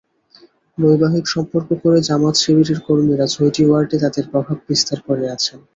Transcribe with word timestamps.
বৈবাহিক 0.77 1.25
সম্পর্ক 1.27 1.69
করে 1.83 1.97
জামায়াত-শিবিরের 2.07 2.79
কর্মীরা 2.87 3.25
ছয়টি 3.27 3.61
ওয়ার্ডে 3.65 3.97
তাদের 4.03 4.25
প্রভাব 4.31 4.57
বিস্তার 4.67 4.99
করে 5.07 5.25
আছেন। 5.35 5.59